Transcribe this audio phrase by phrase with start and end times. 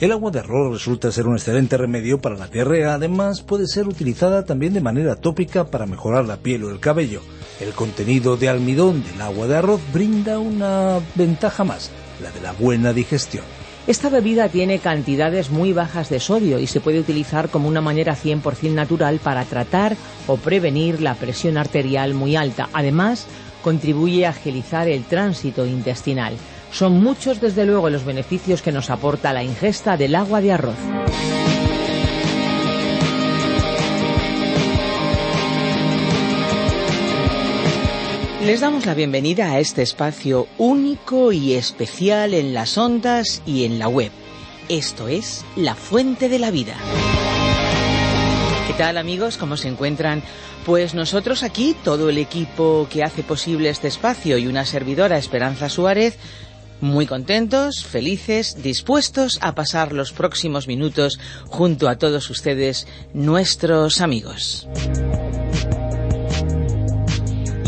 [0.00, 3.88] El agua de arroz resulta ser un excelente remedio para la diarrea, además puede ser
[3.88, 7.20] utilizada también de manera tópica para mejorar la piel o el cabello.
[7.58, 11.90] El contenido de almidón del agua de arroz brinda una ventaja más,
[12.22, 13.42] la de la buena digestión.
[13.88, 18.14] Esta bebida tiene cantidades muy bajas de sodio y se puede utilizar como una manera
[18.14, 19.96] 100% natural para tratar
[20.28, 22.68] o prevenir la presión arterial muy alta.
[22.72, 23.26] Además,
[23.64, 26.34] contribuye a agilizar el tránsito intestinal.
[26.70, 30.76] Son muchos, desde luego, los beneficios que nos aporta la ingesta del agua de arroz.
[38.44, 43.78] Les damos la bienvenida a este espacio único y especial en las ondas y en
[43.78, 44.10] la web.
[44.70, 46.74] Esto es La Fuente de la Vida.
[48.66, 49.36] ¿Qué tal amigos?
[49.36, 50.22] ¿Cómo se encuentran?
[50.64, 55.68] Pues nosotros aquí, todo el equipo que hace posible este espacio y una servidora, Esperanza
[55.68, 56.18] Suárez,
[56.80, 64.68] muy contentos, felices, dispuestos a pasar los próximos minutos junto a todos ustedes, nuestros amigos.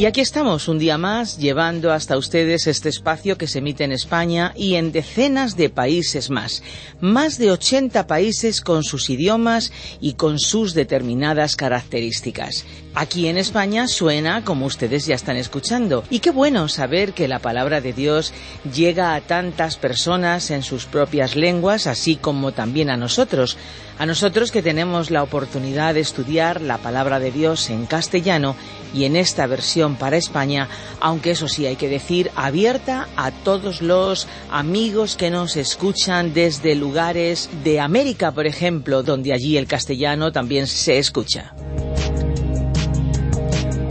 [0.01, 3.93] Y aquí estamos un día más llevando hasta ustedes este espacio que se emite en
[3.93, 6.62] España y en decenas de países más.
[7.03, 12.65] Más de 80 países con sus idiomas y con sus determinadas características.
[12.95, 16.03] Aquí en España suena como ustedes ya están escuchando.
[16.09, 18.33] Y qué bueno saber que la palabra de Dios
[18.75, 23.59] llega a tantas personas en sus propias lenguas, así como también a nosotros.
[24.00, 28.56] A nosotros que tenemos la oportunidad de estudiar la palabra de Dios en castellano
[28.94, 30.69] y en esta versión para España,
[31.00, 36.77] aunque eso sí hay que decir, abierta a todos los amigos que nos escuchan desde
[36.77, 41.53] lugares de América, por ejemplo, donde allí el castellano también se escucha.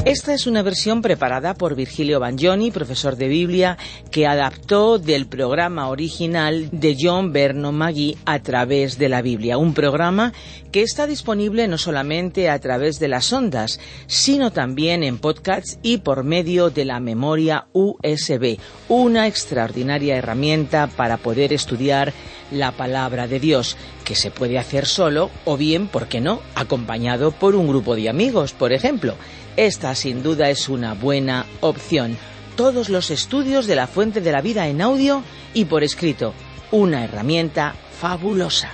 [0.06, 3.78] Esta es una versión preparada por Virgilio Bagnoni, profesor de Biblia,
[4.12, 9.58] que adaptó del programa original de John Berno Magui a través de la Biblia.
[9.58, 10.32] Un programa
[10.72, 15.98] que está disponible no solamente a través de las ondas, sino también en podcasts y
[15.98, 22.14] por medio de la memoria USB, una extraordinaria herramienta para poder estudiar
[22.52, 27.32] la palabra de Dios, que se puede hacer solo o bien, ¿por qué no?, acompañado
[27.32, 29.16] por un grupo de amigos, por ejemplo.
[29.58, 32.18] Esta sin duda es una buena opción.
[32.56, 35.24] Todos los estudios de la fuente de la vida en audio
[35.54, 36.34] y por escrito.
[36.72, 38.72] Una herramienta fabulosa.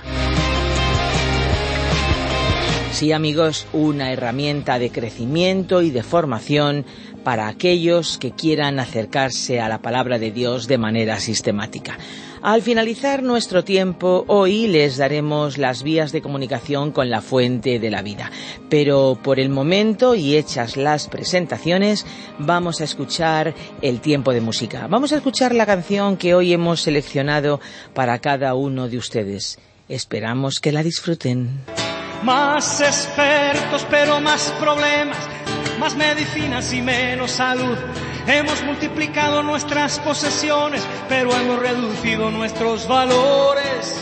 [2.92, 6.86] Sí amigos, una herramienta de crecimiento y de formación
[7.24, 11.98] para aquellos que quieran acercarse a la palabra de Dios de manera sistemática.
[12.42, 17.90] Al finalizar nuestro tiempo, hoy les daremos las vías de comunicación con la fuente de
[17.90, 18.30] la vida.
[18.68, 22.06] Pero por el momento y hechas las presentaciones,
[22.38, 24.86] vamos a escuchar el tiempo de música.
[24.86, 27.60] Vamos a escuchar la canción que hoy hemos seleccionado
[27.94, 29.58] para cada uno de ustedes.
[29.88, 31.64] Esperamos que la disfruten.
[32.22, 35.18] Más expertos, pero más problemas,
[35.78, 37.76] más medicinas y menos salud.
[38.26, 43.94] Hemos multiplicado nuestras posesiones, pero hemos reducido nuestros valores.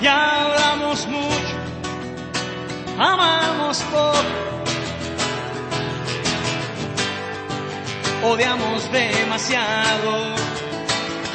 [0.00, 1.56] Ya hablamos mucho,
[2.98, 4.18] amamos poco,
[8.24, 10.34] odiamos demasiado.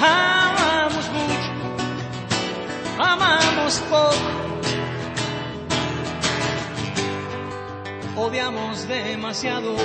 [0.02, 4.40] Amamos mucho, amamos poco.
[8.20, 9.76] odiamos demasiado.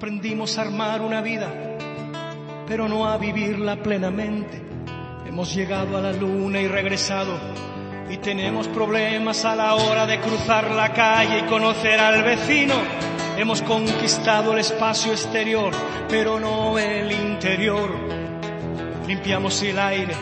[0.00, 1.52] Aprendimos a armar una vida,
[2.66, 4.58] pero no a vivirla plenamente.
[5.26, 7.38] Hemos llegado a la luna y regresado
[8.08, 12.76] y tenemos problemas a la hora de cruzar la calle y conocer al vecino.
[13.36, 15.70] Hemos conquistado el espacio exterior,
[16.08, 17.90] pero no el interior.
[19.06, 20.14] Limpiamos el aire,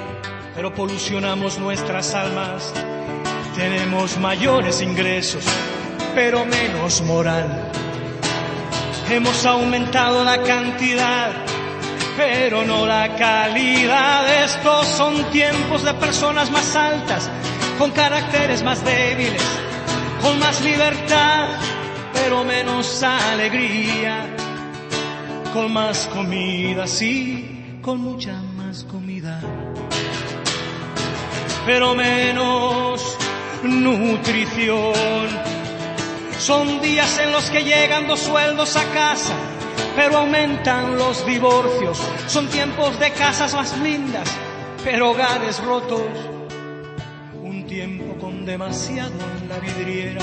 [0.57, 2.75] pero polucionamos nuestras almas.
[3.55, 5.45] Tenemos mayores ingresos,
[6.17, 7.88] pero menos moral.
[9.11, 11.31] Hemos aumentado la cantidad,
[12.17, 14.45] pero no la calidad.
[14.45, 17.31] Estos son tiempos de personas más altas,
[17.79, 19.43] con caracteres más débiles,
[20.21, 21.49] con más libertad,
[22.13, 24.27] pero menos alegría.
[25.55, 29.41] Con más comida, sí, con mucha más comida.
[31.65, 33.17] Pero menos
[33.63, 35.48] nutrición.
[36.39, 39.35] Son días en los que llegan dos sueldos a casa,
[39.97, 42.01] pero aumentan los divorcios.
[42.27, 44.29] Son tiempos de casas más lindas,
[44.85, 46.01] pero hogares rotos.
[47.43, 50.21] Un tiempo con demasiado en la vidriera.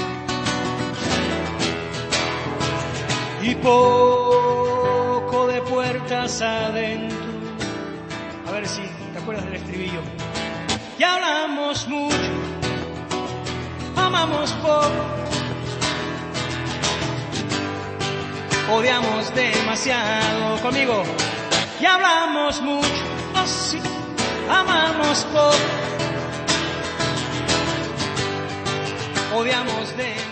[3.44, 7.17] Y poco de puertas adentro.
[8.47, 8.81] A ver si
[9.13, 10.01] te acuerdas del estribillo.
[10.97, 12.15] Ya hablamos mucho
[14.06, 15.25] amamos poco,
[18.71, 21.03] odiamos demasiado conmigo
[21.79, 23.03] y hablamos mucho,
[23.35, 23.79] así,
[24.50, 25.56] amamos poco,
[29.35, 30.25] odiamos demasiado.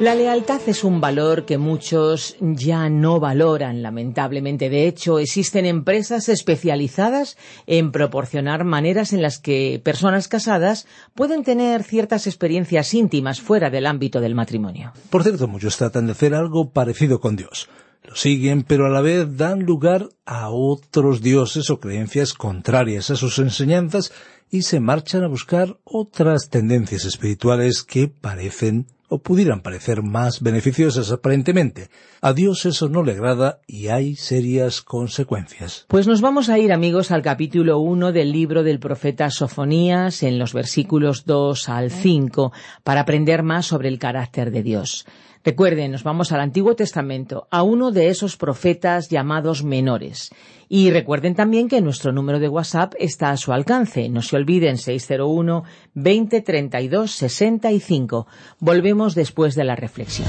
[0.00, 4.70] La lealtad es un valor que muchos ya no valoran, lamentablemente.
[4.70, 7.36] De hecho, existen empresas especializadas
[7.66, 10.86] en proporcionar maneras en las que personas casadas
[11.16, 14.92] pueden tener ciertas experiencias íntimas fuera del ámbito del matrimonio.
[15.10, 17.68] Por cierto, muchos tratan de hacer algo parecido con Dios.
[18.04, 23.16] Lo siguen, pero a la vez dan lugar a otros dioses o creencias contrarias a
[23.16, 24.12] sus enseñanzas
[24.48, 31.10] y se marchan a buscar otras tendencias espirituales que parecen o pudieran parecer más beneficiosas
[31.10, 31.88] aparentemente.
[32.20, 35.86] A Dios eso no le agrada y hay serias consecuencias.
[35.88, 40.38] Pues nos vamos a ir, amigos, al capítulo 1 del libro del profeta Sofonías, en
[40.38, 42.52] los versículos 2 al 5,
[42.84, 45.06] para aprender más sobre el carácter de Dios.
[45.44, 50.30] Recuerden, nos vamos al Antiguo Testamento, a uno de esos profetas llamados menores.
[50.68, 54.08] Y recuerden también que nuestro número de WhatsApp está a su alcance.
[54.08, 55.64] No se olviden 601
[55.94, 58.26] 20 32 65.
[58.58, 60.28] Volvemos después de la reflexión.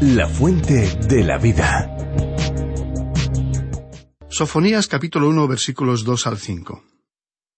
[0.00, 1.96] La fuente de la vida.
[4.28, 6.82] Sofonías capítulo 1 versículos 2 al 5.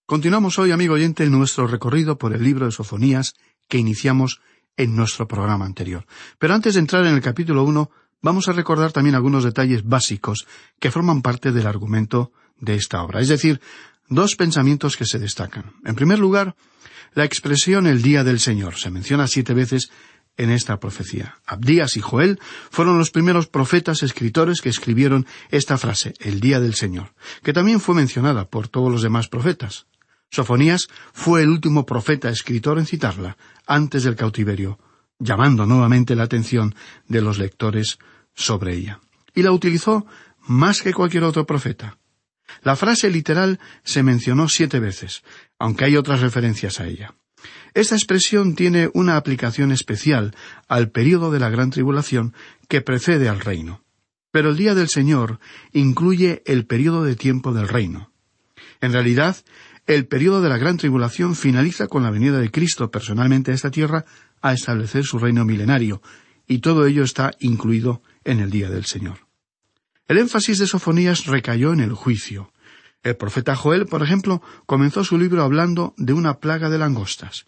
[0.05, 3.33] Continuamos hoy, amigo oyente, nuestro recorrido por el libro de Sofonías
[3.67, 4.41] que iniciamos
[4.77, 6.05] en nuestro programa anterior.
[6.39, 7.89] Pero antes de entrar en el capítulo 1,
[8.21, 10.47] vamos a recordar también algunos detalles básicos
[10.79, 13.21] que forman parte del argumento de esta obra.
[13.21, 13.61] Es decir,
[14.09, 15.73] dos pensamientos que se destacan.
[15.85, 16.55] En primer lugar,
[17.13, 19.89] la expresión el día del Señor se menciona siete veces
[20.37, 21.37] en esta profecía.
[21.45, 22.39] Abdías y Joel
[22.69, 27.79] fueron los primeros profetas escritores que escribieron esta frase, el día del Señor, que también
[27.79, 29.87] fue mencionada por todos los demás profetas.
[30.31, 34.79] Sofonías fue el último profeta escritor en citarla antes del cautiverio,
[35.19, 36.75] llamando nuevamente la atención
[37.07, 37.97] de los lectores
[38.33, 38.99] sobre ella.
[39.33, 40.05] Y la utilizó
[40.47, 41.97] más que cualquier otro profeta.
[42.61, 45.23] La frase literal se mencionó siete veces,
[45.59, 47.15] aunque hay otras referencias a ella.
[47.73, 50.35] Esta expresión tiene una aplicación especial
[50.67, 52.33] al período de la gran tribulación
[52.67, 53.83] que precede al reino.
[54.31, 55.39] Pero el día del Señor
[55.73, 58.11] incluye el período de tiempo del reino.
[58.81, 59.37] En realidad,
[59.85, 63.69] el período de la gran tribulación finaliza con la venida de Cristo personalmente a esta
[63.69, 64.05] tierra
[64.41, 66.01] a establecer su reino milenario,
[66.47, 69.19] y todo ello está incluido en el día del Señor.
[70.07, 72.51] El énfasis de Sofonías recayó en el juicio.
[73.03, 77.45] El profeta Joel, por ejemplo, comenzó su libro hablando de una plaga de langostas,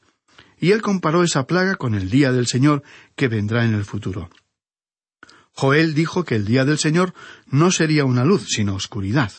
[0.60, 2.84] y él comparó esa plaga con el día del Señor
[3.15, 4.29] que vendrá en el futuro.
[5.53, 7.15] Joel dijo que el día del Señor
[7.48, 9.32] no sería una luz, sino oscuridad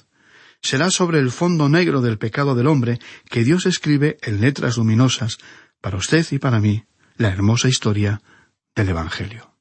[0.62, 2.98] será sobre el fondo negro del pecado del hombre
[3.30, 5.38] que Dios escribe en letras luminosas
[5.80, 6.84] para usted y para mí
[7.16, 8.20] la hermosa historia
[8.74, 9.54] del Evangelio.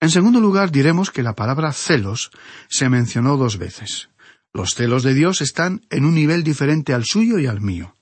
[0.00, 2.30] En segundo lugar, diremos que la palabra celos
[2.68, 4.08] se mencionó dos veces.
[4.52, 7.94] Los celos de Dios están en un nivel diferente al suyo y al mío.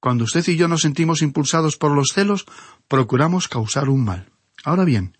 [0.00, 2.46] Cuando usted y yo nos sentimos impulsados por los celos,
[2.88, 4.32] procuramos causar un mal.
[4.64, 5.16] Ahora bien,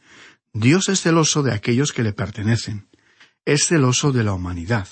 [0.53, 2.89] Dios es celoso de aquellos que le pertenecen.
[3.45, 4.89] Es celoso de la humanidad.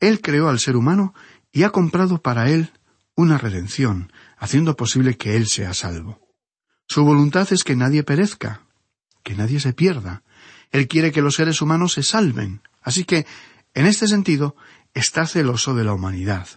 [0.00, 1.14] Él creó al ser humano
[1.52, 2.72] y ha comprado para él
[3.14, 6.20] una redención, haciendo posible que él sea salvo.
[6.86, 8.62] Su voluntad es que nadie perezca,
[9.22, 10.22] que nadie se pierda.
[10.70, 12.62] Él quiere que los seres humanos se salven.
[12.80, 13.26] Así que,
[13.74, 14.56] en este sentido,
[14.94, 16.48] está celoso de la humanidad.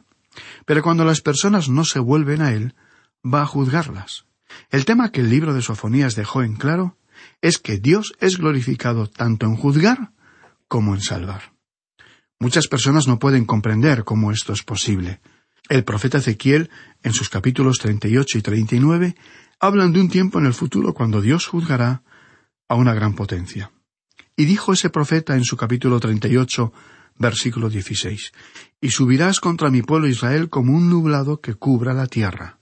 [0.65, 2.75] Pero cuando las personas no se vuelven a Él,
[3.23, 4.25] va a juzgarlas.
[4.69, 6.97] El tema que el libro de Sofonías dejó en claro
[7.41, 10.11] es que Dios es glorificado tanto en juzgar
[10.67, 11.52] como en salvar.
[12.43, 15.21] Muchas personas no pueden comprender cómo esto es posible.
[15.69, 16.69] El profeta Ezequiel,
[17.01, 19.15] en sus capítulos 38 y 39,
[19.61, 22.03] hablan de un tiempo en el futuro cuando Dios juzgará
[22.67, 23.71] a una gran potencia.
[24.35, 26.73] Y dijo ese profeta en su capítulo 38,
[27.17, 28.33] versículo 16,
[28.81, 32.59] Y subirás contra mi pueblo Israel como un nublado que cubra la tierra.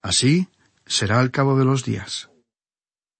[0.00, 0.48] Así
[0.86, 2.30] será al cabo de los días.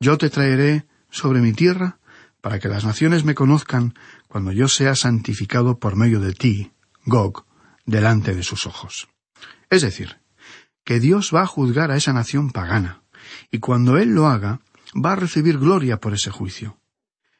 [0.01, 1.99] Yo te traeré sobre mi tierra
[2.41, 3.93] para que las naciones me conozcan
[4.31, 6.71] cuando yo sea santificado por medio de ti,
[7.05, 7.47] Gog,
[7.85, 9.09] delante de sus ojos.
[9.69, 10.21] Es decir,
[10.85, 13.03] que Dios va a juzgar a esa nación pagana,
[13.51, 14.61] y cuando Él lo haga,
[14.95, 16.79] va a recibir gloria por ese juicio.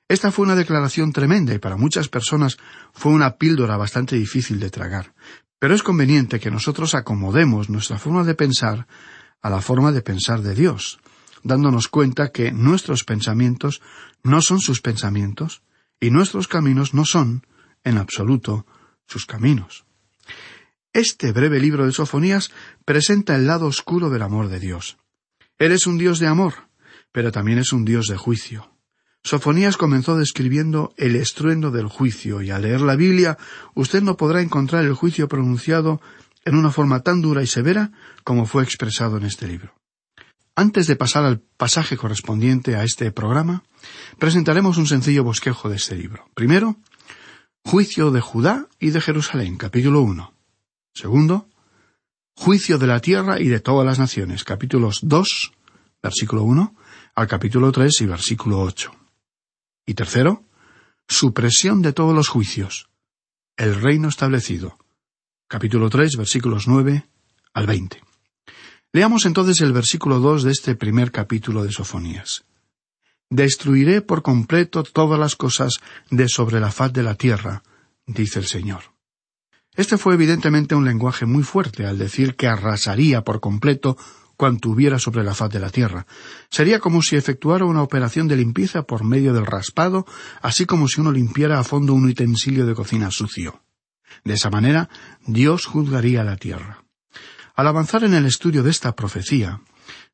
[0.09, 2.59] Esta fue una declaración tremenda y para muchas personas
[2.93, 5.15] fue una píldora bastante difícil de tragar,
[5.61, 8.89] pero es conveniente que nosotros acomodemos nuestra forma de pensar
[9.41, 10.99] a la forma de pensar de Dios,
[11.45, 13.81] dándonos cuenta que nuestros pensamientos
[14.25, 15.63] no son sus pensamientos
[16.01, 17.47] y nuestros caminos no son,
[17.85, 18.67] en absoluto,
[19.07, 19.85] sus caminos.
[20.93, 22.51] Este breve libro de Sofonías
[22.85, 24.99] presenta el lado oscuro del amor de Dios.
[25.59, 26.55] Él es un Dios de amor,
[27.13, 28.75] pero también es un Dios de juicio.
[29.23, 33.37] Sofonías comenzó describiendo el estruendo del juicio, y al leer la Biblia
[33.75, 36.01] usted no podrá encontrar el juicio pronunciado
[36.45, 37.93] en una forma tan dura y severa
[38.25, 39.80] como fue expresado en este libro.
[40.55, 43.63] Antes de pasar al pasaje correspondiente a este programa,
[44.19, 46.29] presentaremos un sencillo bosquejo de este libro.
[46.35, 46.77] Primero,
[47.65, 50.35] Juicio de Judá y de Jerusalén, capítulo 1.
[50.95, 51.49] Segundo,
[52.35, 55.53] Juicio de la tierra y de todas las naciones, capítulos 2,
[56.03, 56.75] versículo 1,
[57.15, 58.93] al capítulo 3 y versículo 8.
[59.87, 60.45] Y tercero,
[61.07, 62.89] Supresión de todos los juicios,
[63.57, 64.79] el reino establecido,
[65.49, 67.09] capítulo 3, versículos 9
[67.53, 68.01] al 20.
[68.93, 72.43] Leamos entonces el versículo 2 de este primer capítulo de Sofonías.
[73.29, 75.75] Destruiré por completo todas las cosas
[76.11, 77.63] de sobre la faz de la tierra,
[78.05, 78.83] dice el Señor.
[79.77, 83.97] Este fue evidentemente un lenguaje muy fuerte al decir que arrasaría por completo
[84.37, 86.05] cuanto hubiera sobre la faz de la tierra.
[86.51, 90.05] Sería como si efectuara una operación de limpieza por medio del raspado,
[90.43, 93.63] así como si uno limpiara a fondo un utensilio de cocina sucio.
[94.25, 94.89] De esa manera,
[95.25, 96.83] Dios juzgaría la tierra.
[97.61, 99.61] Al avanzar en el estudio de esta profecía,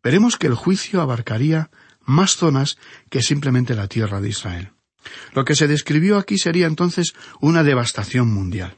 [0.02, 1.70] veremos que el juicio abarcaría
[2.04, 2.76] más zonas
[3.08, 4.72] que simplemente la tierra de Israel.
[5.32, 8.74] Lo que se describió aquí sería entonces una devastación mundial.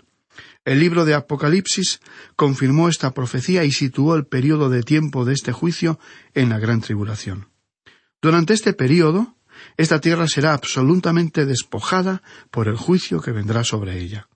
[0.67, 2.01] El libro de Apocalipsis
[2.37, 5.99] confirmó esta profecía y situó el periodo de tiempo de este juicio
[6.35, 7.49] en la gran tribulación.
[8.21, 9.35] Durante este periodo,
[9.79, 12.21] esta tierra será absolutamente despojada
[12.51, 14.29] por el juicio que vendrá sobre ella.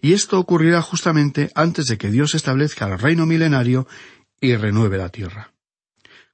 [0.00, 3.86] Y esto ocurrirá justamente antes de que Dios establezca el reino milenario
[4.40, 5.52] y renueve la tierra.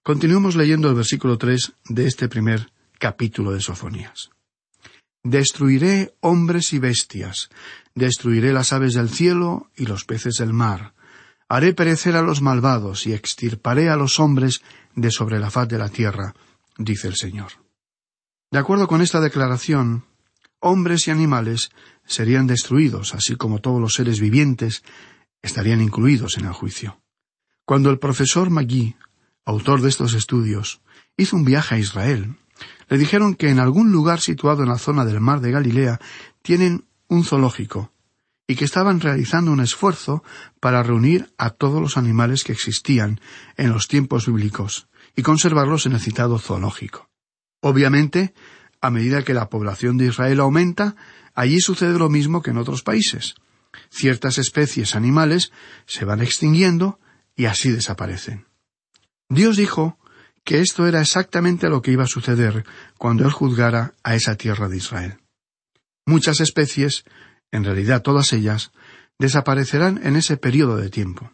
[0.03, 4.31] Continuemos leyendo el versículo tres de este primer capítulo de Sofonías.
[5.25, 7.49] Destruiré hombres y bestias,
[7.95, 10.95] destruiré las aves del cielo y los peces del mar,
[11.49, 14.63] haré perecer a los malvados y extirparé a los hombres
[14.95, 16.35] de sobre la faz de la tierra,
[16.79, 17.53] dice el Señor.
[18.53, 20.05] De acuerdo con esta declaración,
[20.61, 21.71] hombres y animales
[22.07, 24.83] serían destruidos, así como todos los seres vivientes
[25.43, 27.01] estarían incluidos en el juicio.
[27.65, 28.97] Cuando el profesor Magui,
[29.45, 30.81] autor de estos estudios,
[31.17, 32.37] hizo un viaje a Israel,
[32.89, 36.01] le dijeron que en algún lugar situado en la zona del mar de Galilea
[36.43, 37.93] tienen un zoológico,
[38.47, 40.23] y que estaban realizando un esfuerzo
[40.61, 43.21] para reunir a todos los animales que existían
[43.57, 47.09] en los tiempos bíblicos y conservarlos en el citado zoológico.
[47.61, 48.35] Obviamente,
[48.81, 50.95] a medida que la población de Israel aumenta,
[51.37, 53.37] allí sucede lo mismo que en otros países.
[53.91, 55.53] Ciertas especies animales
[55.87, 56.99] se van extinguiendo
[57.37, 58.47] y así desaparecen.
[59.29, 59.99] Dios dijo
[60.43, 62.65] que esto era exactamente lo que iba a suceder
[62.99, 65.19] cuando Él juzgara a esa tierra de Israel.
[66.07, 67.05] Muchas especies,
[67.51, 68.73] en realidad todas ellas,
[69.19, 71.33] desaparecerán en ese periodo de tiempo.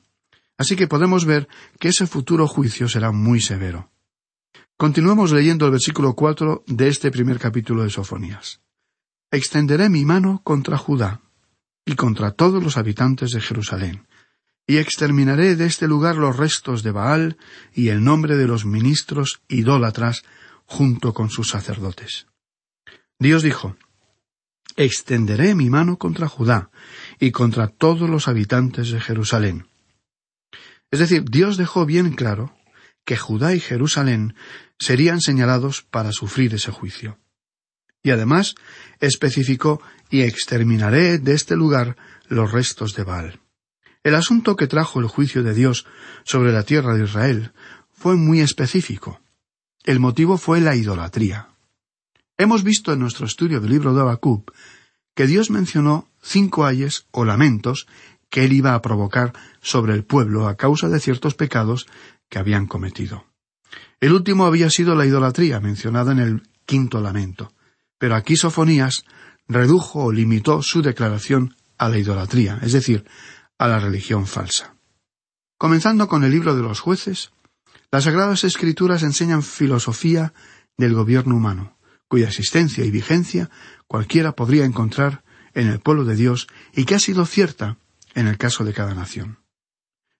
[0.56, 3.90] Así que podemos ver que ese futuro juicio será muy severo.
[4.76, 8.60] Continuemos leyendo el versículo cuatro de este primer capítulo de Sofonías.
[9.32, 11.22] Extenderé mi mano contra Judá
[11.86, 14.06] y contra todos los habitantes de Jerusalén,
[14.66, 17.38] y exterminaré de este lugar los restos de Baal
[17.72, 20.22] y el nombre de los ministros idólatras
[20.66, 22.26] junto con sus sacerdotes.
[23.18, 23.74] Dios dijo,
[24.76, 26.70] Extenderé mi mano contra Judá
[27.18, 29.66] y contra todos los habitantes de Jerusalén.
[30.90, 32.54] Es decir, Dios dejó bien claro
[33.06, 34.34] que Judá y Jerusalén
[34.78, 37.18] serían señalados para sufrir ese juicio.
[38.02, 38.54] Y además
[39.00, 39.80] especificó
[40.10, 41.96] y exterminaré de este lugar
[42.28, 43.40] los restos de Baal.
[44.02, 45.86] El asunto que trajo el juicio de Dios
[46.24, 47.52] sobre la tierra de Israel
[47.92, 49.20] fue muy específico.
[49.84, 51.48] El motivo fue la idolatría.
[52.36, 54.52] Hemos visto en nuestro estudio del libro de Habacuc
[55.14, 57.86] que Dios mencionó cinco ayes o lamentos
[58.30, 61.86] que él iba a provocar sobre el pueblo a causa de ciertos pecados
[62.28, 63.26] que habían cometido.
[64.00, 67.52] El último había sido la idolatría mencionada en el quinto lamento,
[68.02, 69.04] pero aquí Sofonías
[69.46, 73.04] redujo o limitó su declaración a la idolatría, es decir,
[73.58, 74.74] a la religión falsa.
[75.56, 77.30] Comenzando con el libro de los jueces,
[77.92, 80.34] las Sagradas Escrituras enseñan filosofía
[80.76, 81.78] del gobierno humano,
[82.08, 83.50] cuya existencia y vigencia
[83.86, 85.22] cualquiera podría encontrar
[85.54, 87.78] en el pueblo de Dios y que ha sido cierta
[88.16, 89.38] en el caso de cada nación.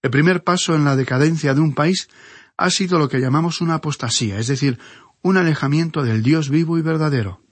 [0.03, 2.09] El primer paso en la decadencia de un país
[2.57, 4.79] ha sido lo que llamamos una apostasía, es decir,
[5.21, 7.43] un alejamiento del Dios vivo y verdadero.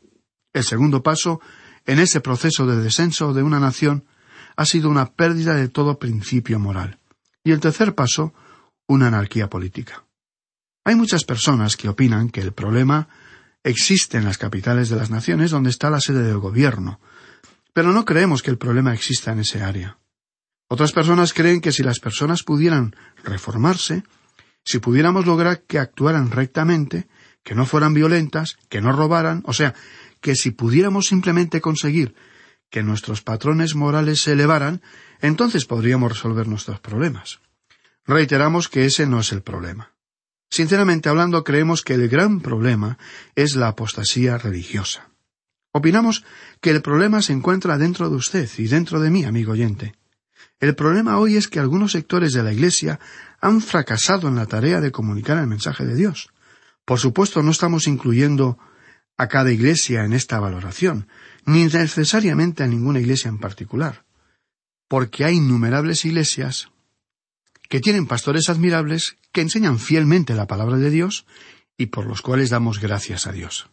[0.53, 1.41] El segundo paso
[1.87, 4.05] en ese proceso de descenso de una nación
[4.57, 6.99] ha sido una pérdida de todo principio moral.
[7.45, 8.35] Y el tercer paso,
[8.87, 10.05] una anarquía política.
[10.85, 13.09] Hay muchas personas que opinan que el problema
[13.63, 17.01] existe en las capitales de las naciones donde está la sede del gobierno,
[17.73, 19.99] pero no creemos que el problema exista en ese área.
[20.69, 24.05] Otras personas creen que si las personas pudieran reformarse,
[24.65, 27.09] si pudiéramos lograr que actuaran rectamente,
[27.43, 29.75] que no fueran violentas, que no robaran, o sea,
[30.21, 32.15] que si pudiéramos simplemente conseguir
[32.71, 34.81] que nuestros patrones morales se elevaran,
[35.21, 37.41] entonces podríamos resolver nuestros problemas.
[38.07, 39.93] Reiteramos que ese no es el problema.
[40.51, 42.99] Sinceramente hablando, creemos que el gran problema
[43.35, 45.11] es la apostasía religiosa.
[45.73, 46.25] Opinamos
[46.61, 49.95] que el problema se encuentra dentro de usted y dentro de mí, amigo oyente.
[50.59, 52.99] El problema hoy es que algunos sectores de la Iglesia
[53.41, 56.31] han fracasado en la tarea de comunicar el mensaje de Dios.
[56.85, 58.59] Por supuesto, no estamos incluyendo
[59.21, 61.07] a cada iglesia en esta valoración,
[61.45, 64.07] ni necesariamente a ninguna iglesia en particular,
[64.89, 66.71] porque hay innumerables iglesias
[67.69, 71.27] que tienen pastores admirables que enseñan fielmente la palabra de Dios
[71.77, 73.69] y por los cuales damos gracias a Dios.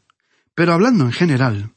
[0.54, 1.72] Pero hablando en general,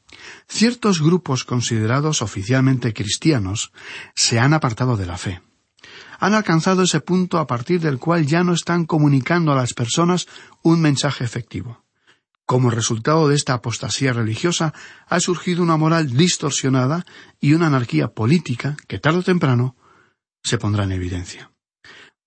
[0.49, 3.71] ciertos grupos considerados oficialmente cristianos
[4.15, 5.41] se han apartado de la fe.
[6.19, 10.27] Han alcanzado ese punto a partir del cual ya no están comunicando a las personas
[10.61, 11.80] un mensaje efectivo.
[12.51, 14.73] Como resultado de esta apostasía religiosa
[15.07, 17.05] ha surgido una moral distorsionada
[17.39, 19.77] y una anarquía política que tarde o temprano
[20.43, 21.49] se pondrá en evidencia.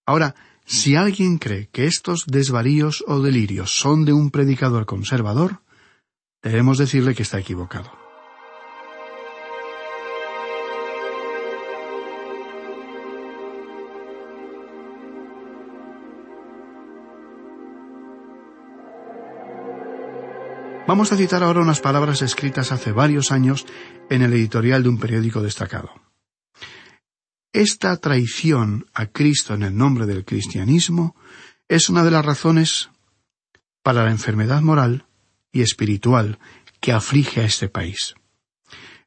[0.06, 5.60] Ahora, si alguien cree que estos desvaríos o delirios son de un predicador conservador,
[6.42, 8.03] debemos decirle que está equivocado.
[20.86, 23.64] Vamos a citar ahora unas palabras escritas hace varios años
[24.10, 25.90] en el editorial de un periódico destacado.
[27.54, 31.16] Esta traición a Cristo en el nombre del cristianismo
[31.68, 32.90] es una de las razones
[33.82, 35.06] para la enfermedad moral
[35.52, 36.38] y espiritual
[36.80, 38.14] que aflige a este país.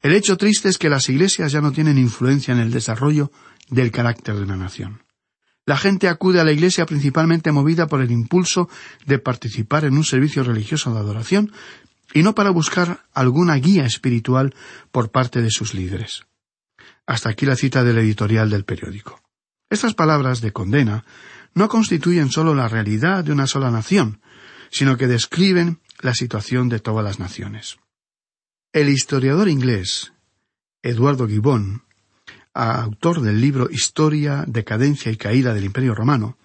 [0.02, 3.32] El hecho triste es que las iglesias ya no tienen influencia en el desarrollo
[3.70, 5.04] del carácter de una nación.
[5.68, 8.70] La gente acude a la iglesia principalmente movida por el impulso
[9.06, 11.52] de participar en un servicio religioso de adoración
[12.14, 14.56] y no para buscar alguna guía espiritual
[14.94, 16.24] por parte de sus líderes.
[17.06, 19.22] Hasta aquí la cita del editorial del periódico.
[19.70, 21.04] Estas palabras de condena
[21.54, 24.22] no constituyen solo la realidad de una sola nación,
[24.72, 27.78] sino que describen la situación de todas las naciones.
[28.72, 30.14] El historiador inglés
[30.82, 31.84] Eduardo Gibbon,
[32.58, 36.38] autor del libro Historia, Decadencia y Caída del Imperio Romano,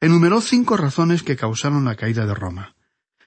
[0.00, 2.74] enumeró cinco razones que causaron la caída de Roma.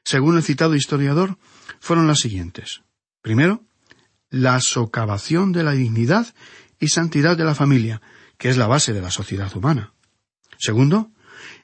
[0.03, 1.37] Según el citado historiador,
[1.79, 2.81] fueron las siguientes.
[3.21, 3.63] Primero,
[4.29, 6.27] la socavación de la dignidad
[6.79, 8.01] y santidad de la familia,
[8.37, 9.93] que es la base de la sociedad humana.
[10.57, 11.11] Segundo,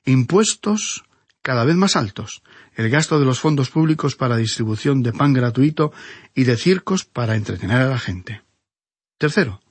[0.05, 1.03] impuestos
[1.41, 2.41] cada vez más altos,
[2.75, 5.93] el gasto de los fondos públicos para distribución de pan gratuito
[6.33, 8.41] y de circos para entretener a la gente.
[9.17, 9.61] Tercero,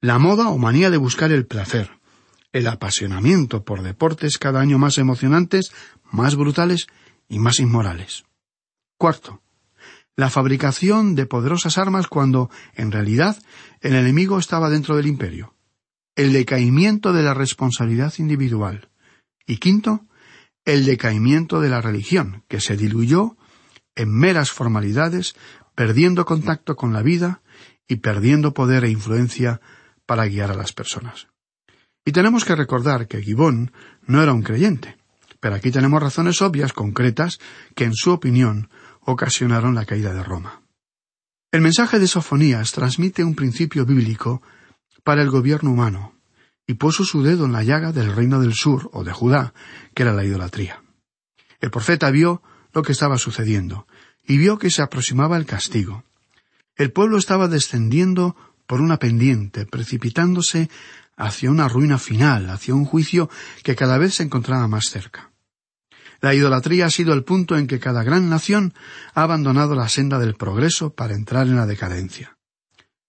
[0.00, 1.90] la moda o manía de buscar el placer,
[2.52, 5.72] el apasionamiento por deportes cada año más emocionantes,
[6.10, 6.86] más brutales
[7.28, 8.24] y más inmorales.
[8.98, 9.42] Cuarto,
[10.16, 13.36] la fabricación de poderosas armas cuando, en realidad,
[13.80, 15.54] el enemigo estaba dentro del imperio.
[16.14, 18.88] El decaimiento de la responsabilidad individual.
[19.46, 20.06] Y quinto,
[20.64, 23.36] el decaimiento de la religión, que se diluyó
[23.94, 25.36] en meras formalidades,
[25.74, 27.42] perdiendo contacto con la vida
[27.86, 29.60] y perdiendo poder e influencia
[30.06, 31.28] para guiar a las personas.
[32.04, 33.72] Y tenemos que recordar que Gibbon
[34.06, 34.96] no era un creyente,
[35.40, 37.38] pero aquí tenemos razones obvias, concretas,
[37.74, 40.62] que en su opinión ocasionaron la caída de Roma.
[41.52, 44.42] El mensaje de Sofonías transmite un principio bíblico
[45.02, 46.14] para el gobierno humano,
[46.66, 49.54] y puso su dedo en la llaga del reino del sur, o de Judá,
[49.94, 50.82] que era la idolatría.
[51.60, 52.42] El profeta vio
[52.72, 53.86] lo que estaba sucediendo,
[54.26, 56.04] y vio que se aproximaba el castigo.
[56.74, 58.36] El pueblo estaba descendiendo
[58.66, 60.68] por una pendiente, precipitándose
[61.16, 63.30] hacia una ruina final, hacia un juicio
[63.62, 65.30] que cada vez se encontraba más cerca.
[66.20, 68.74] La idolatría ha sido el punto en que cada gran nación
[69.14, 72.38] ha abandonado la senda del progreso para entrar en la decadencia.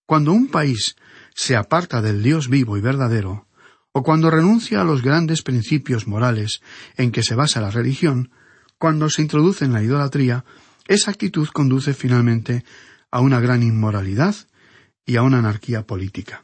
[0.06, 0.96] Cuando un país
[1.36, 3.48] se aparta del Dios vivo y verdadero,
[3.92, 6.62] o cuando renuncia a los grandes principios morales
[6.96, 8.32] en que se basa la religión,
[8.78, 10.46] cuando se introduce en la idolatría,
[10.88, 12.64] Esa actitud conduce finalmente
[13.12, 14.36] a una gran inmoralidad
[15.08, 16.44] y a una anarquía política.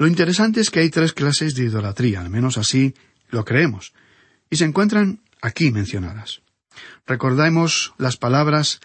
[0.00, 2.94] Lo interesante es que hay tres clases de idolatría, al menos así
[3.30, 3.92] lo creemos,
[4.50, 6.40] y se encuentran aquí mencionadas.
[7.06, 8.80] Recordemos las palabras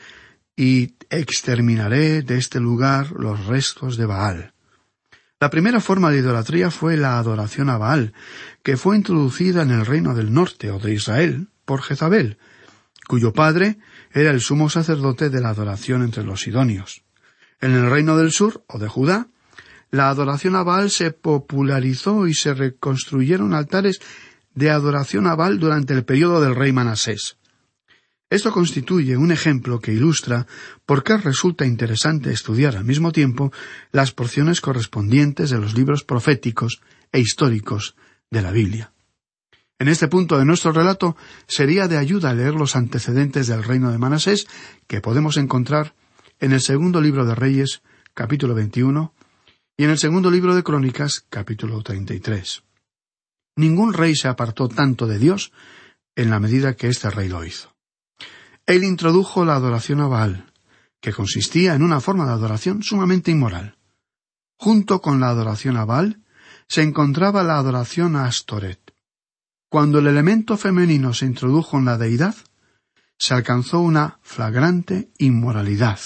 [0.56, 4.54] y exterminaré de este lugar los restos de Baal.
[5.39, 8.13] La primera forma de idolatría fue la adoración a Baal,
[8.63, 12.38] que fue introducida en el reino del norte o de Israel por Jezabel,
[13.08, 13.78] cuyo padre
[14.12, 17.02] era el sumo sacerdote de la adoración entre los sidonios.
[17.63, 19.30] En el reino del sur o de Judá,
[19.89, 24.02] la adoración a se popularizó y se reconstruyeron altares
[24.54, 27.38] de adoración a Baal durante el periodo del rey Manasés.
[28.30, 30.45] Esto constituye un ejemplo que ilustra
[30.86, 33.54] por qué resulta interesante estudiar al mismo tiempo
[33.93, 36.82] las porciones correspondientes de los libros proféticos
[37.13, 37.95] e históricos
[38.30, 38.91] de la Biblia.
[39.80, 41.15] En este punto de nuestro relato
[41.47, 44.47] sería de ayuda leer los antecedentes del reino de Manasés
[44.86, 45.93] que podemos encontrar
[46.43, 49.13] en el segundo libro de Reyes, capítulo 21,
[49.77, 52.63] y en el segundo libro de Crónicas, capítulo 33.
[53.56, 55.53] Ningún rey se apartó tanto de Dios
[56.17, 57.73] en la medida que este rey lo hizo.
[58.65, 60.51] Él introdujo la adoración a Baal,
[60.99, 63.77] que consistía en una forma de adoración sumamente inmoral.
[64.58, 66.23] Junto con la adoración a Baal
[66.67, 68.82] se encontraba la adoración a Astoret.
[69.69, 72.36] Cuando el elemento femenino se introdujo en la deidad,
[73.17, 75.99] se alcanzó una flagrante inmoralidad,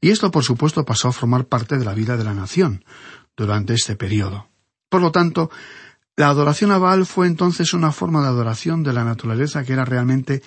[0.00, 2.84] y esto por supuesto pasó a formar parte de la vida de la nación
[3.36, 4.48] durante este periodo.
[4.88, 5.50] Por lo tanto,
[6.16, 9.84] la adoración a Baal fue entonces una forma de adoración de la naturaleza que era
[9.84, 10.42] realmente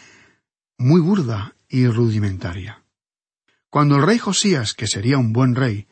[0.78, 2.84] muy burda y rudimentaria.
[3.70, 5.88] Cuando el rey Josías, que sería un buen rey,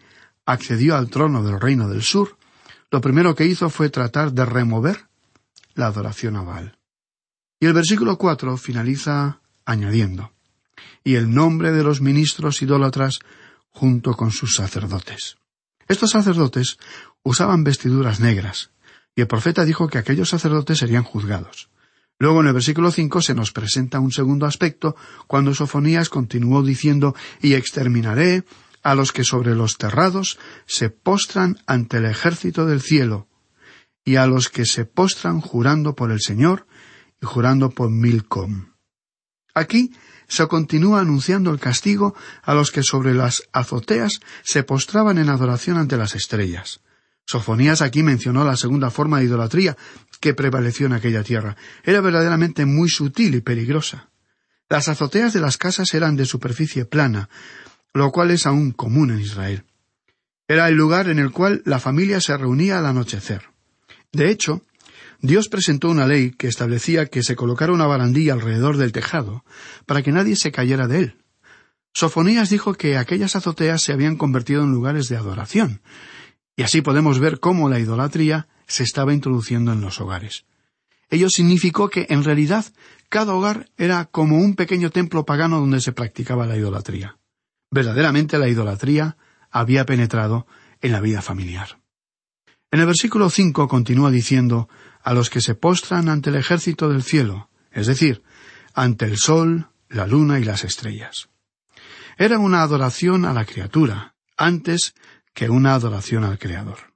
[0.45, 2.37] accedió al trono del reino del sur,
[2.91, 5.07] lo primero que hizo fue tratar de remover
[5.75, 6.77] la adoración a Baal.
[7.59, 10.31] Y el versículo cuatro finaliza añadiendo
[11.03, 13.19] y el nombre de los ministros idólatras
[13.71, 15.37] junto con sus sacerdotes.
[15.87, 16.77] Estos sacerdotes
[17.23, 18.71] usaban vestiduras negras,
[19.15, 21.69] y el profeta dijo que aquellos sacerdotes serían juzgados.
[22.19, 24.95] Luego en el versículo cinco se nos presenta un segundo aspecto,
[25.27, 28.43] cuando Sofonías continuó diciendo y exterminaré
[28.83, 33.27] a los que sobre los terrados se postran ante el ejército del cielo,
[34.03, 36.67] y a los que se postran jurando por el Señor
[37.21, 38.73] y jurando por Milcom.
[39.53, 39.93] Aquí
[40.29, 45.77] se continúa anunciando el castigo a los que sobre las azoteas se postraban en adoración
[45.77, 46.79] ante las estrellas.
[47.25, 49.75] Sofonías aquí mencionó la segunda forma de idolatría
[50.19, 51.57] que prevaleció en aquella tierra.
[51.83, 54.09] Era verdaderamente muy sutil y peligrosa.
[54.69, 57.29] Las azoteas de las casas eran de superficie plana,
[57.93, 59.63] lo cual es aún común en Israel.
[60.47, 63.43] Era el lugar en el cual la familia se reunía al anochecer.
[64.11, 64.63] De hecho,
[65.21, 69.43] Dios presentó una ley que establecía que se colocara una barandilla alrededor del tejado
[69.85, 71.17] para que nadie se cayera de él.
[71.93, 75.81] Sofonías dijo que aquellas azoteas se habían convertido en lugares de adoración,
[76.55, 80.45] y así podemos ver cómo la idolatría se estaba introduciendo en los hogares.
[81.09, 82.65] Ello significó que, en realidad,
[83.09, 87.17] cada hogar era como un pequeño templo pagano donde se practicaba la idolatría.
[87.71, 89.17] Verdaderamente la idolatría
[89.49, 90.45] había penetrado
[90.81, 91.79] en la vida familiar.
[92.71, 94.69] En el versículo cinco continúa diciendo
[95.09, 98.21] a los que se postran ante el ejército del cielo, es decir,
[98.75, 101.29] ante el sol, la luna y las estrellas.
[102.15, 104.93] Era una adoración a la criatura, antes
[105.33, 106.93] que una adoración al Creador.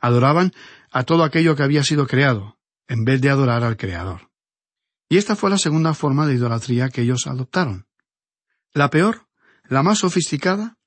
[0.00, 0.52] Adoraban
[0.90, 4.32] a todo aquello que había sido creado, en vez de adorar al Creador.
[5.08, 7.86] Y esta fue la segunda forma de idolatría que ellos adoptaron.
[8.72, 9.28] La peor,
[9.68, 10.78] la más sofisticada,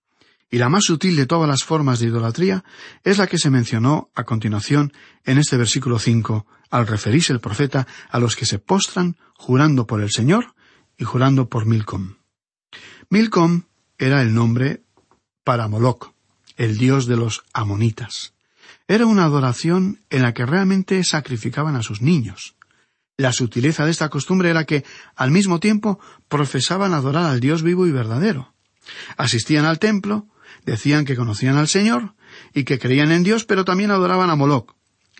[0.49, 2.65] y la más sutil de todas las formas de idolatría
[3.05, 4.91] es la que se mencionó a continuación
[5.23, 10.01] en este versículo cinco, al referirse el profeta a los que se postran jurando por
[10.01, 10.55] el Señor
[10.97, 12.15] y jurando por Milcom.
[13.09, 13.63] Milcom
[13.97, 14.83] era el nombre
[15.43, 16.13] para Moloc,
[16.57, 18.33] el dios de los amonitas.
[18.87, 22.55] Era una adoración en la que realmente sacrificaban a sus niños.
[23.17, 24.83] La sutileza de esta costumbre era que,
[25.15, 28.53] al mismo tiempo, profesaban adorar al Dios vivo y verdadero.
[29.17, 30.27] Asistían al templo,
[30.65, 32.13] decían que conocían al Señor
[32.53, 34.75] y que creían en Dios, pero también adoraban a Moloc,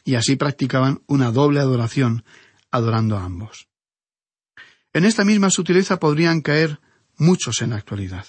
[0.06, 2.24] y así practicaban una doble adoración,
[2.72, 3.68] adorando a ambos.
[4.94, 6.80] En esta misma sutileza podrían caer
[7.18, 8.26] muchos en la actualidad.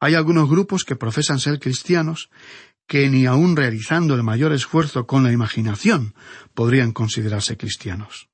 [0.00, 2.30] Hay algunos grupos que profesan ser cristianos
[2.86, 6.14] que ni aun realizando el mayor esfuerzo con la imaginación
[6.54, 8.28] podrían considerarse cristianos.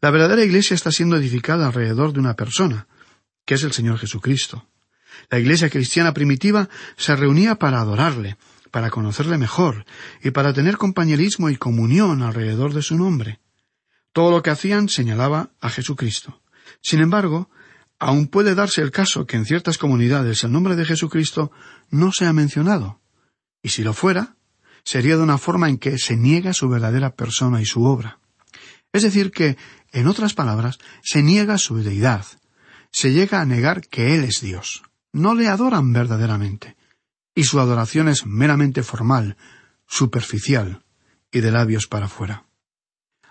[0.00, 2.88] La verdadera Iglesia está siendo edificada alrededor de una persona,
[3.44, 4.66] que es el Señor Jesucristo.
[5.30, 8.36] La iglesia cristiana primitiva se reunía para adorarle,
[8.70, 9.84] para conocerle mejor
[10.22, 13.40] y para tener compañerismo y comunión alrededor de su nombre.
[14.12, 16.40] Todo lo que hacían señalaba a Jesucristo.
[16.80, 17.50] Sin embargo,
[17.98, 21.50] Aún puede darse el caso que en ciertas comunidades el nombre de Jesucristo
[21.90, 23.00] no sea mencionado,
[23.62, 24.36] y si lo fuera,
[24.84, 28.18] sería de una forma en que se niega su verdadera persona y su obra.
[28.92, 29.56] Es decir, que,
[29.92, 32.26] en otras palabras, se niega su deidad,
[32.92, 34.82] se llega a negar que Él es Dios.
[35.12, 36.76] No le adoran verdaderamente,
[37.36, 39.36] y su adoración es meramente formal,
[39.86, 40.82] superficial
[41.30, 42.46] y de labios para afuera.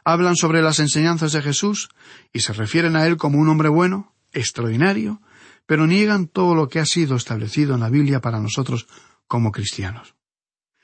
[0.05, 1.89] Hablan sobre las enseñanzas de Jesús
[2.31, 5.21] y se refieren a Él como un hombre bueno, extraordinario,
[5.65, 8.87] pero niegan todo lo que ha sido establecido en la Biblia para nosotros
[9.25, 10.13] como cristianos.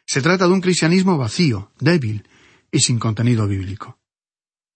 [0.08, 2.28] Se trata de un cristianismo vacío, débil
[2.72, 4.00] y sin contenido bíblico.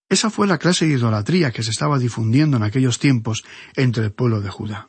[0.08, 4.12] Esa fue la clase de idolatría que se estaba difundiendo en aquellos tiempos entre el
[4.12, 4.88] pueblo de Judá.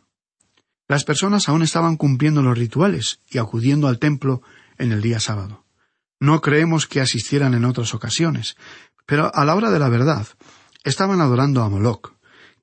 [0.87, 4.41] Las personas aún estaban cumpliendo los rituales y acudiendo al templo
[4.77, 5.65] en el día sábado.
[6.19, 8.55] No creemos que asistieran en otras ocasiones,
[9.05, 10.27] pero a la hora de la verdad
[10.83, 12.13] estaban adorando a Moloch,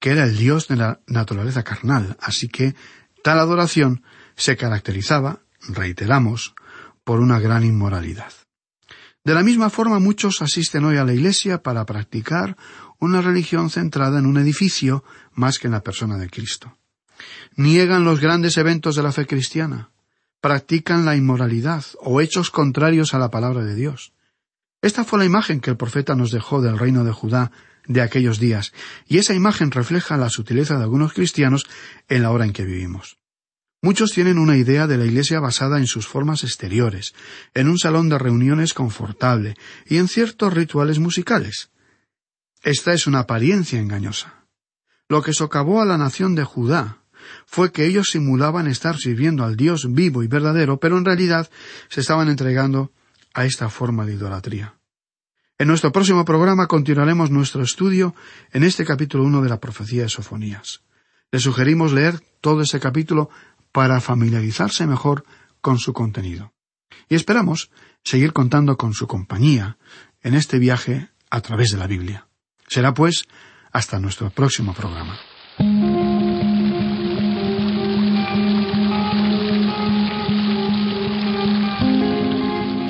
[0.00, 2.74] que era el dios de la naturaleza carnal, así que
[3.22, 4.02] tal adoración
[4.37, 6.54] se caracterizaba, reiteramos,
[7.04, 8.32] por una gran inmoralidad.
[9.24, 12.56] De la misma forma muchos asisten hoy a la Iglesia para practicar
[12.98, 16.76] una religión centrada en un edificio más que en la persona de Cristo.
[17.57, 19.90] Niegan los grandes eventos de la fe cristiana,
[20.40, 24.12] practican la inmoralidad o hechos contrarios a la palabra de Dios.
[24.83, 27.50] Esta fue la imagen que el profeta nos dejó del reino de Judá
[27.87, 28.72] de aquellos días,
[29.07, 31.66] y esa imagen refleja la sutileza de algunos cristianos
[32.09, 33.18] en la hora en que vivimos.
[33.81, 37.14] Muchos tienen una idea de la Iglesia basada en sus formas exteriores,
[37.53, 41.70] en un salón de reuniones confortable y en ciertos rituales musicales.
[42.62, 44.46] Esta es una apariencia engañosa.
[45.09, 47.04] Lo que socavó a la nación de Judá
[47.46, 51.50] fue que ellos simulaban estar sirviendo al Dios vivo y verdadero, pero en realidad
[51.88, 52.92] se estaban entregando
[53.34, 54.74] a esta forma de idolatría.
[55.58, 58.14] En nuestro próximo programa continuaremos nuestro estudio
[58.52, 60.82] en este capítulo uno de la profecía de Sofonías.
[61.30, 63.30] Le sugerimos leer todo ese capítulo
[63.72, 65.24] para familiarizarse mejor
[65.60, 66.52] con su contenido.
[67.08, 67.70] Y esperamos
[68.02, 69.78] seguir contando con su compañía
[70.22, 72.28] en este viaje a través de la Biblia.
[72.68, 73.26] Será pues
[73.72, 75.18] hasta nuestro próximo programa.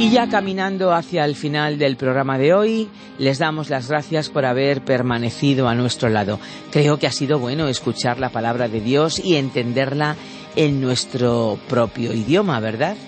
[0.04, 4.44] Y ya caminando hacia el final del programa de hoy, les damos las gracias por
[4.44, 6.38] haber permanecido a nuestro lado.
[6.70, 10.16] Creo que ha sido bueno escuchar la palabra de Dios y entenderla
[10.56, 12.98] en nuestro propio idioma, ¿verdad?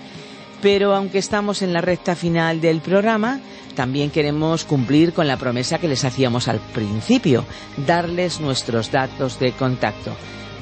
[0.62, 3.40] Pero aunque estamos en la recta final del programa,
[3.74, 7.44] también queremos cumplir con la promesa que les hacíamos al principio,
[7.86, 10.16] darles nuestros datos de contacto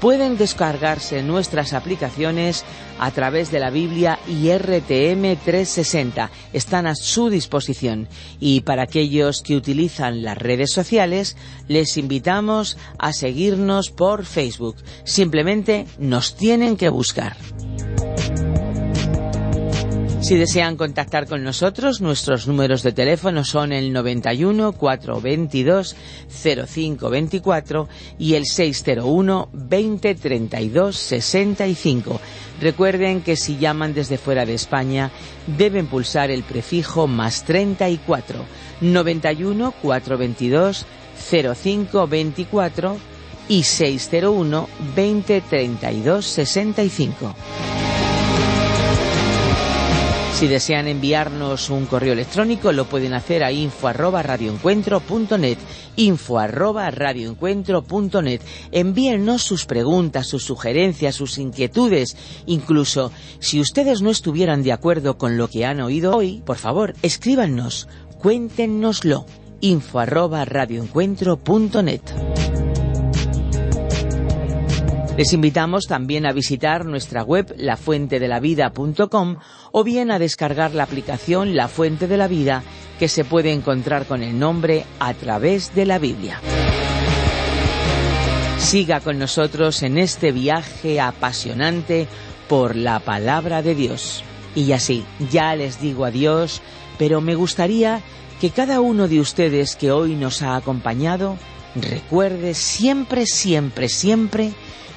[0.05, 2.62] pueden descargarse nuestras aplicaciones
[2.99, 6.31] a través de la Biblia y RTM 360.
[6.53, 8.07] Están a su disposición.
[8.38, 11.38] Y para aquellos que utilizan las redes sociales,
[11.69, 14.77] les invitamos a seguirnos por Facebook.
[15.05, 17.35] Simplemente nos tienen que buscar.
[20.25, 25.95] Si desean contactar con nosotros, nuestros números de teléfono son el 91 422
[26.65, 32.21] 0524 y el 601 20 32 65.
[32.59, 35.11] Recuerden que si llaman desde fuera de España
[35.59, 38.47] deben pulsar el prefijo más 34
[38.81, 40.87] 91 422
[41.31, 42.97] 0524
[43.49, 47.35] y 601 20 32 65.
[50.35, 54.20] Si desean enviarnos un correo electrónico lo pueden hacer a info arroba
[55.94, 56.40] info
[58.73, 62.16] Envíennos sus preguntas, sus sugerencias, sus inquietudes.
[62.47, 66.94] Incluso si ustedes no estuvieran de acuerdo con lo que han oído hoy, por favor,
[67.03, 67.87] escríbanos,
[68.18, 69.27] cuéntenoslo
[69.61, 70.01] info
[75.16, 79.37] les invitamos también a visitar nuestra web lafuentedelavida.com
[79.70, 82.64] o bien a descargar la aplicación La Fuente de la Vida
[82.98, 86.40] que se puede encontrar con el nombre a través de la Biblia.
[88.59, 92.09] Siga con nosotros en este viaje apasionante
[92.48, 94.24] por la palabra de Dios.
[94.57, 96.61] Y así, ya les digo adiós,
[96.98, 98.00] pero me gustaría
[98.40, 101.37] que cada uno de ustedes que hoy nos ha acompañado
[101.77, 104.53] recuerde siempre, siempre, siempre